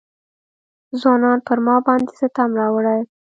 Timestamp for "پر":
1.47-1.57